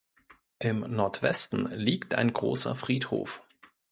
[0.57, 3.43] Im Nordwesten liegt ein großer Friedhof.